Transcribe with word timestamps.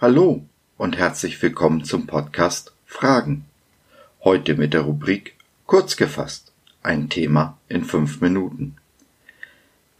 Hallo 0.00 0.46
und 0.76 0.96
herzlich 0.96 1.42
willkommen 1.42 1.82
zum 1.82 2.06
Podcast 2.06 2.72
Fragen. 2.86 3.46
Heute 4.22 4.54
mit 4.54 4.72
der 4.72 4.82
Rubrik 4.82 5.34
Kurz 5.66 5.96
gefasst. 5.96 6.52
Ein 6.84 7.08
Thema 7.08 7.58
in 7.68 7.84
fünf 7.84 8.20
Minuten. 8.20 8.76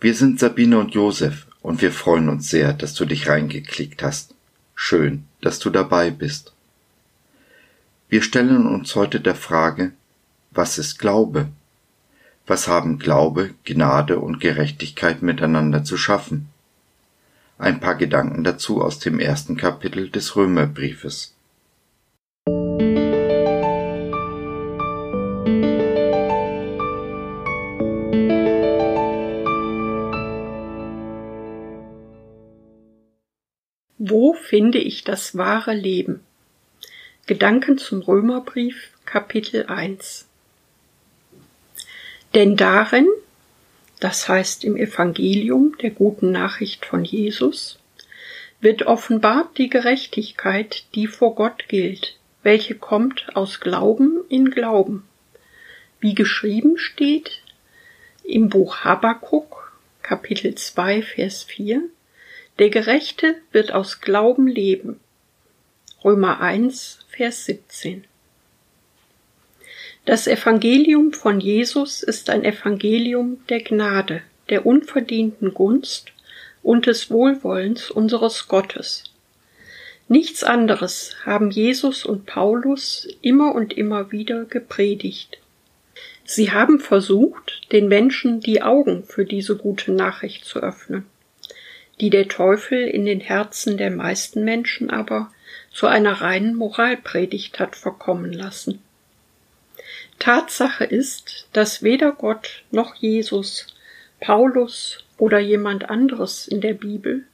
Wir 0.00 0.14
sind 0.14 0.38
Sabine 0.38 0.78
und 0.78 0.94
Josef 0.94 1.48
und 1.62 1.82
wir 1.82 1.90
freuen 1.90 2.28
uns 2.28 2.48
sehr, 2.48 2.74
dass 2.74 2.94
du 2.94 3.06
dich 3.06 3.28
reingeklickt 3.28 4.00
hast. 4.04 4.36
Schön, 4.76 5.24
dass 5.40 5.58
du 5.58 5.68
dabei 5.68 6.12
bist. 6.12 6.52
Wir 8.08 8.22
stellen 8.22 8.68
uns 8.68 8.94
heute 8.94 9.20
der 9.20 9.34
Frage, 9.34 9.90
was 10.52 10.78
ist 10.78 11.00
Glaube? 11.00 11.48
Was 12.46 12.68
haben 12.68 13.00
Glaube, 13.00 13.52
Gnade 13.64 14.20
und 14.20 14.38
Gerechtigkeit 14.38 15.22
miteinander 15.22 15.82
zu 15.82 15.96
schaffen? 15.96 16.50
Ein 17.60 17.80
paar 17.80 17.96
Gedanken 17.96 18.44
dazu 18.44 18.80
aus 18.80 19.00
dem 19.00 19.18
ersten 19.18 19.56
Kapitel 19.56 20.10
des 20.10 20.36
Römerbriefes. 20.36 21.34
Wo 33.98 34.34
finde 34.34 34.78
ich 34.78 35.02
das 35.02 35.36
wahre 35.36 35.74
Leben? 35.74 36.20
Gedanken 37.26 37.76
zum 37.76 38.02
Römerbrief 38.02 38.92
Kapitel 39.04 39.66
1 39.66 40.28
Denn 42.34 42.56
darin 42.56 43.08
das 44.00 44.28
heißt 44.28 44.64
im 44.64 44.76
Evangelium 44.76 45.76
der 45.82 45.90
guten 45.90 46.30
Nachricht 46.30 46.86
von 46.86 47.04
Jesus, 47.04 47.78
wird 48.60 48.82
offenbart 48.82 49.58
die 49.58 49.68
Gerechtigkeit, 49.68 50.84
die 50.94 51.06
vor 51.06 51.34
Gott 51.34 51.68
gilt, 51.68 52.16
welche 52.42 52.74
kommt 52.74 53.36
aus 53.36 53.60
Glauben 53.60 54.20
in 54.28 54.50
Glauben. 54.50 55.06
Wie 56.00 56.14
geschrieben 56.14 56.78
steht 56.78 57.42
im 58.24 58.48
Buch 58.48 58.84
Habakkuk, 58.84 59.72
Kapitel 60.02 60.54
2, 60.54 61.02
Vers 61.02 61.44
4, 61.44 61.82
der 62.58 62.70
Gerechte 62.70 63.36
wird 63.52 63.72
aus 63.72 64.00
Glauben 64.00 64.46
leben. 64.46 65.00
Römer 66.04 66.40
1, 66.40 67.06
Vers 67.08 67.44
17. 67.46 68.04
Das 70.08 70.26
Evangelium 70.26 71.12
von 71.12 71.38
Jesus 71.38 72.02
ist 72.02 72.30
ein 72.30 72.42
Evangelium 72.42 73.40
der 73.50 73.60
Gnade, 73.60 74.22
der 74.48 74.64
unverdienten 74.64 75.52
Gunst 75.52 76.12
und 76.62 76.86
des 76.86 77.10
Wohlwollens 77.10 77.90
unseres 77.90 78.48
Gottes. 78.48 79.04
Nichts 80.08 80.44
anderes 80.44 81.14
haben 81.26 81.50
Jesus 81.50 82.06
und 82.06 82.24
Paulus 82.24 83.06
immer 83.20 83.54
und 83.54 83.74
immer 83.74 84.10
wieder 84.10 84.46
gepredigt. 84.46 85.40
Sie 86.24 86.52
haben 86.52 86.80
versucht, 86.80 87.70
den 87.70 87.88
Menschen 87.88 88.40
die 88.40 88.62
Augen 88.62 89.04
für 89.04 89.26
diese 89.26 89.56
gute 89.56 89.92
Nachricht 89.92 90.46
zu 90.46 90.60
öffnen, 90.60 91.04
die 92.00 92.08
der 92.08 92.28
Teufel 92.28 92.88
in 92.88 93.04
den 93.04 93.20
Herzen 93.20 93.76
der 93.76 93.90
meisten 93.90 94.42
Menschen 94.42 94.88
aber 94.88 95.30
zu 95.70 95.86
einer 95.86 96.22
reinen 96.22 96.54
Moralpredigt 96.54 97.60
hat 97.60 97.76
verkommen 97.76 98.32
lassen. 98.32 98.80
Tatsache 100.18 100.84
ist, 100.84 101.48
dass 101.52 101.82
weder 101.82 102.12
Gott 102.12 102.64
noch 102.70 102.94
Jesus, 102.94 103.66
Paulus 104.20 105.04
oder 105.16 105.38
jemand 105.38 105.90
anderes 105.90 106.48
in 106.48 106.60
der 106.60 106.74
Bibel 106.74 107.24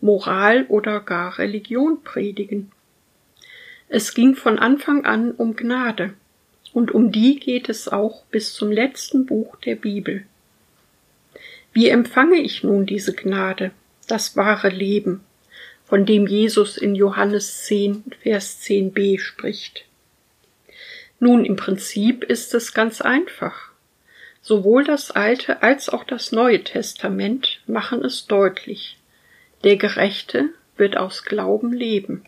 Moral 0.00 0.66
oder 0.68 1.00
gar 1.00 1.38
Religion 1.38 2.02
predigen. 2.02 2.72
Es 3.88 4.14
ging 4.14 4.34
von 4.34 4.58
Anfang 4.58 5.04
an 5.04 5.30
um 5.30 5.54
Gnade, 5.54 6.14
und 6.72 6.90
um 6.92 7.12
die 7.12 7.38
geht 7.38 7.68
es 7.68 7.88
auch 7.88 8.24
bis 8.26 8.54
zum 8.54 8.72
letzten 8.72 9.26
Buch 9.26 9.56
der 9.56 9.76
Bibel. 9.76 10.24
Wie 11.72 11.88
empfange 11.88 12.40
ich 12.40 12.62
nun 12.62 12.86
diese 12.86 13.14
Gnade, 13.14 13.70
das 14.08 14.36
wahre 14.36 14.70
Leben, 14.70 15.20
von 15.84 16.06
dem 16.06 16.26
Jesus 16.26 16.76
in 16.78 16.94
Johannes 16.94 17.64
10, 17.64 18.04
Vers 18.22 18.60
10b 18.62 19.18
spricht? 19.18 19.84
Nun, 21.24 21.44
im 21.44 21.54
Prinzip 21.54 22.24
ist 22.24 22.52
es 22.52 22.74
ganz 22.74 23.00
einfach. 23.00 23.70
Sowohl 24.40 24.82
das 24.82 25.12
Alte 25.12 25.62
als 25.62 25.88
auch 25.88 26.02
das 26.02 26.32
Neue 26.32 26.64
Testament 26.64 27.60
machen 27.68 28.04
es 28.04 28.26
deutlich. 28.26 28.98
Der 29.62 29.76
Gerechte 29.76 30.48
wird 30.76 30.96
aus 30.96 31.22
Glauben 31.22 31.72
leben. 31.72 32.24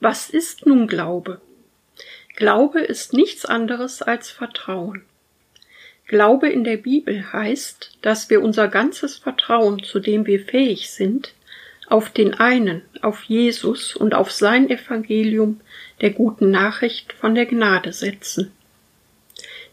Was 0.00 0.30
ist 0.30 0.64
nun 0.64 0.86
Glaube? 0.86 1.42
Glaube 2.36 2.80
ist 2.80 3.12
nichts 3.12 3.44
anderes 3.44 4.00
als 4.00 4.30
Vertrauen. 4.30 5.04
Glaube 6.06 6.48
in 6.48 6.64
der 6.64 6.78
Bibel 6.78 7.34
heißt, 7.34 7.98
dass 8.00 8.30
wir 8.30 8.40
unser 8.40 8.68
ganzes 8.68 9.18
Vertrauen, 9.18 9.82
zu 9.82 10.00
dem 10.00 10.24
wir 10.24 10.42
fähig 10.42 10.90
sind, 10.90 11.34
auf 11.92 12.08
den 12.08 12.32
einen, 12.32 12.80
auf 13.02 13.22
Jesus 13.24 13.94
und 13.94 14.14
auf 14.14 14.32
sein 14.32 14.70
Evangelium 14.70 15.60
der 16.00 16.10
guten 16.10 16.50
Nachricht 16.50 17.12
von 17.12 17.34
der 17.34 17.44
Gnade 17.44 17.92
setzen. 17.92 18.50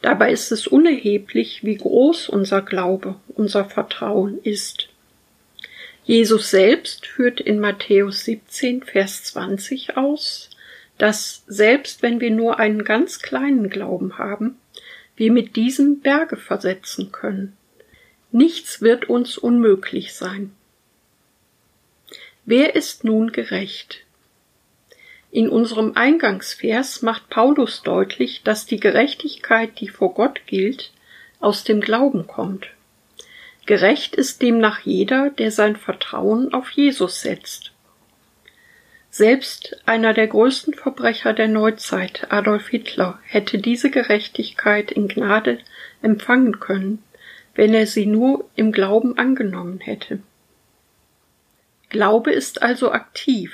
Dabei 0.01 0.33
ist 0.33 0.51
es 0.51 0.67
unerheblich, 0.67 1.63
wie 1.63 1.77
groß 1.77 2.27
unser 2.27 2.61
Glaube, 2.61 3.15
unser 3.29 3.63
Vertrauen 3.63 4.37
ist. 4.43 4.89
Jesus 6.03 6.49
selbst 6.49 7.05
führt 7.07 7.39
in 7.39 7.59
Matthäus 7.59 8.25
17, 8.25 8.83
Vers 8.83 9.23
20 9.23 9.95
aus, 9.95 10.49
dass 10.97 11.43
selbst 11.47 12.01
wenn 12.01 12.19
wir 12.19 12.31
nur 12.31 12.59
einen 12.59 12.83
ganz 12.83 13.19
kleinen 13.21 13.69
Glauben 13.69 14.17
haben, 14.17 14.57
wir 15.15 15.31
mit 15.31 15.55
diesem 15.55 16.01
Berge 16.01 16.35
versetzen 16.35 17.13
können. 17.13 17.55
Nichts 18.33 18.81
wird 18.81 19.07
uns 19.07 19.37
unmöglich 19.37 20.13
sein. 20.13 20.51
Wer 22.51 22.73
ist 22.75 23.03
nun 23.03 23.31
gerecht? 23.31 23.99
In 25.29 25.49
unserem 25.49 25.91
Eingangsvers 25.93 27.03
macht 27.03 27.29
Paulus 27.29 27.83
deutlich, 27.83 28.41
dass 28.41 28.65
die 28.65 28.79
Gerechtigkeit, 28.79 29.79
die 29.79 29.87
vor 29.87 30.15
Gott 30.15 30.41
gilt, 30.47 30.91
aus 31.39 31.63
dem 31.63 31.79
Glauben 31.79 32.25
kommt. 32.25 32.65
Gerecht 33.67 34.15
ist 34.15 34.41
demnach 34.41 34.79
jeder, 34.79 35.29
der 35.29 35.51
sein 35.51 35.75
Vertrauen 35.75 36.51
auf 36.51 36.71
Jesus 36.71 37.21
setzt. 37.21 37.71
Selbst 39.11 39.79
einer 39.85 40.15
der 40.15 40.25
größten 40.25 40.73
Verbrecher 40.73 41.33
der 41.33 41.49
Neuzeit, 41.49 42.31
Adolf 42.31 42.69
Hitler, 42.69 43.19
hätte 43.25 43.59
diese 43.59 43.91
Gerechtigkeit 43.91 44.91
in 44.91 45.07
Gnade 45.07 45.59
empfangen 46.01 46.59
können, 46.59 47.03
wenn 47.53 47.75
er 47.75 47.85
sie 47.85 48.07
nur 48.07 48.49
im 48.55 48.71
Glauben 48.71 49.19
angenommen 49.19 49.81
hätte. 49.81 50.23
Glaube 51.89 52.31
ist 52.31 52.61
also 52.61 52.91
aktiv. 52.91 53.51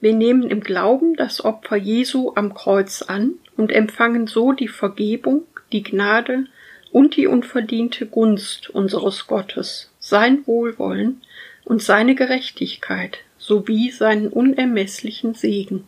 Wir 0.00 0.14
nehmen 0.14 0.48
im 0.48 0.60
Glauben 0.60 1.14
das 1.14 1.44
Opfer 1.44 1.76
Jesu 1.76 2.32
am 2.34 2.54
Kreuz 2.54 3.02
an 3.02 3.34
und 3.56 3.70
empfangen 3.70 4.26
so 4.26 4.52
die 4.52 4.68
Vergebung, 4.68 5.42
die 5.72 5.82
Gnade 5.82 6.46
und 6.90 7.16
die 7.16 7.26
unverdiente 7.26 8.06
Gunst 8.06 8.70
unseres 8.70 9.26
Gottes, 9.26 9.90
sein 9.98 10.46
Wohlwollen 10.46 11.20
und 11.64 11.82
seine 11.82 12.14
Gerechtigkeit 12.14 13.18
sowie 13.36 13.90
seinen 13.90 14.28
unermesslichen 14.28 15.34
Segen. 15.34 15.86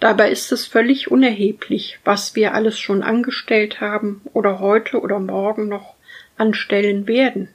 Dabei 0.00 0.30
ist 0.30 0.50
es 0.50 0.66
völlig 0.66 1.10
unerheblich, 1.10 2.00
was 2.04 2.34
wir 2.34 2.54
alles 2.54 2.78
schon 2.78 3.02
angestellt 3.02 3.80
haben 3.80 4.22
oder 4.32 4.58
heute 4.58 5.00
oder 5.00 5.20
morgen 5.20 5.68
noch 5.68 5.94
anstellen 6.36 7.06
werden. 7.06 7.50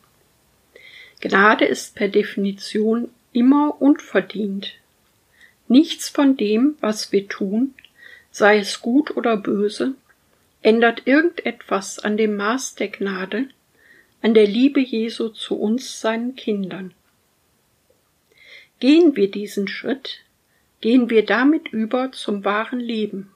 Gnade 1.22 1.66
ist 1.66 1.96
per 1.96 2.10
Definition 2.10 3.10
immer 3.32 3.82
unverdient. 3.82 4.74
Nichts 5.68 6.10
von 6.10 6.38
dem, 6.38 6.76
was 6.80 7.12
wir 7.12 7.28
tun, 7.28 7.74
sei 8.32 8.60
es 8.60 8.82
gut 8.82 9.16
oder 9.16 9.38
böse, 9.38 9.96
ändert 10.62 11.04
irgendetwas 11.06 12.00
an 12.00 12.18
dem 12.18 12.36
Maß 12.36 12.76
der 12.76 12.90
Gnade, 12.90 13.50
an 14.22 14.34
der 14.34 14.48
Liebe 14.48 14.80
Jesu 14.80 15.30
zu 15.30 15.56
uns, 15.56 16.02
seinen 16.02 16.36
Kindern. 16.36 16.94
Gehen 18.80 19.16
wir 19.16 19.32
diesen 19.32 19.68
Schritt, 19.68 20.22
gehen 20.82 21.10
wir 21.10 21.26
damit 21.26 21.70
über 21.70 22.12
zum 22.12 22.44
wahren 22.44 22.80
Leben. 22.80 23.32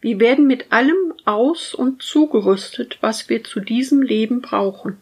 Wir 0.00 0.20
werden 0.20 0.46
mit 0.46 0.70
allem 0.70 1.14
aus 1.24 1.74
und 1.74 2.02
zugerüstet, 2.02 2.98
was 3.00 3.28
wir 3.28 3.42
zu 3.42 3.60
diesem 3.60 4.02
Leben 4.02 4.42
brauchen 4.42 5.00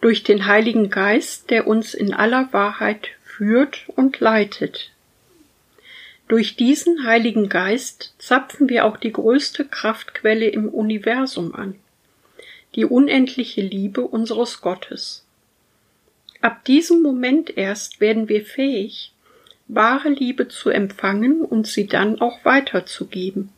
durch 0.00 0.22
den 0.22 0.46
Heiligen 0.46 0.90
Geist, 0.90 1.50
der 1.50 1.66
uns 1.66 1.94
in 1.94 2.14
aller 2.14 2.52
Wahrheit 2.52 3.08
führt 3.24 3.88
und 3.88 4.20
leitet. 4.20 4.90
Durch 6.28 6.56
diesen 6.56 7.04
Heiligen 7.06 7.48
Geist 7.48 8.14
zapfen 8.18 8.68
wir 8.68 8.84
auch 8.84 8.98
die 8.98 9.12
größte 9.12 9.64
Kraftquelle 9.64 10.48
im 10.48 10.68
Universum 10.68 11.54
an, 11.54 11.74
die 12.74 12.84
unendliche 12.84 13.62
Liebe 13.62 14.02
unseres 14.02 14.60
Gottes. 14.60 15.24
Ab 16.40 16.64
diesem 16.66 17.02
Moment 17.02 17.56
erst 17.56 18.00
werden 18.00 18.28
wir 18.28 18.44
fähig, 18.44 19.12
wahre 19.66 20.10
Liebe 20.10 20.48
zu 20.48 20.70
empfangen 20.70 21.40
und 21.40 21.66
sie 21.66 21.86
dann 21.86 22.20
auch 22.20 22.44
weiterzugeben. 22.44 23.50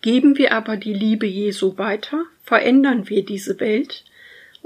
Geben 0.00 0.38
wir 0.38 0.52
aber 0.52 0.76
die 0.76 0.94
Liebe 0.94 1.26
Jesu 1.26 1.78
weiter, 1.78 2.24
verändern 2.42 3.08
wir 3.08 3.24
diese 3.24 3.58
Welt 3.60 4.04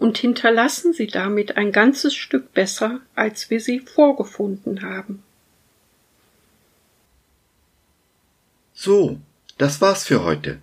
und 0.01 0.17
hinterlassen 0.17 0.95
sie 0.95 1.09
damit 1.09 1.59
ein 1.59 1.73
ganzes 1.73 2.15
Stück 2.15 2.55
besser, 2.55 3.01
als 3.15 3.51
wir 3.51 3.61
sie 3.61 3.81
vorgefunden 3.81 4.81
haben. 4.83 5.23
So, 8.73 9.21
das 9.59 9.83
war's 9.83 10.05
für 10.05 10.25
heute. 10.25 10.59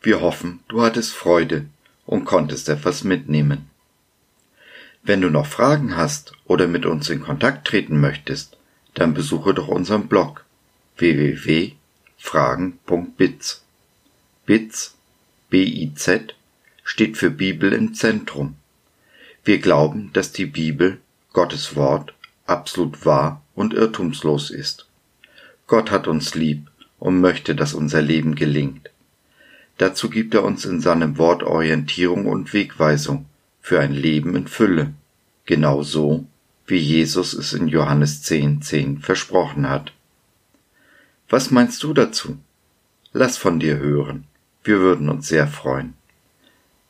Wir 0.00 0.20
hoffen, 0.20 0.60
du 0.68 0.80
hattest 0.80 1.12
Freude 1.12 1.66
und 2.06 2.24
konntest 2.24 2.68
etwas 2.68 3.02
mitnehmen. 3.02 3.68
Wenn 5.02 5.22
du 5.22 5.28
noch 5.28 5.46
Fragen 5.46 5.96
hast 5.96 6.34
oder 6.44 6.68
mit 6.68 6.86
uns 6.86 7.10
in 7.10 7.20
Kontakt 7.20 7.66
treten 7.66 8.00
möchtest, 8.00 8.58
dann 8.94 9.12
besuche 9.12 9.54
doch 9.54 9.66
unseren 9.66 10.06
Blog 10.06 10.44
www.fragen.biz. 10.98 13.64
Biz, 14.46 14.94
B-I-Z, 15.50 16.36
steht 16.84 17.16
für 17.16 17.30
Bibel 17.30 17.72
im 17.72 17.94
Zentrum. 17.94 18.54
Wir 19.48 19.60
glauben, 19.60 20.10
dass 20.12 20.30
die 20.30 20.44
Bibel, 20.44 20.98
Gottes 21.32 21.74
Wort, 21.74 22.12
absolut 22.44 23.06
wahr 23.06 23.42
und 23.54 23.72
irrtumslos 23.72 24.50
ist. 24.50 24.86
Gott 25.66 25.90
hat 25.90 26.06
uns 26.06 26.34
lieb 26.34 26.70
und 26.98 27.22
möchte, 27.22 27.54
dass 27.54 27.72
unser 27.72 28.02
Leben 28.02 28.34
gelingt. 28.34 28.90
Dazu 29.78 30.10
gibt 30.10 30.34
er 30.34 30.44
uns 30.44 30.66
in 30.66 30.82
seinem 30.82 31.16
Wort 31.16 31.42
Orientierung 31.42 32.26
und 32.26 32.52
Wegweisung 32.52 33.24
für 33.62 33.80
ein 33.80 33.94
Leben 33.94 34.36
in 34.36 34.48
Fülle, 34.48 34.92
genau 35.46 35.82
so, 35.82 36.26
wie 36.66 36.76
Jesus 36.76 37.32
es 37.32 37.54
in 37.54 37.68
Johannes 37.68 38.20
10, 38.24 38.60
10 38.60 38.98
versprochen 38.98 39.66
hat. 39.66 39.94
Was 41.30 41.50
meinst 41.50 41.82
du 41.84 41.94
dazu? 41.94 42.36
Lass 43.14 43.38
von 43.38 43.58
dir 43.60 43.78
hören. 43.78 44.24
Wir 44.62 44.78
würden 44.80 45.08
uns 45.08 45.26
sehr 45.26 45.48
freuen. 45.48 45.94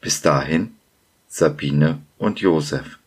Bis 0.01 0.23
dahin, 0.23 0.75
Sabine 1.29 2.01
und 2.17 2.41
Josef. 2.41 2.98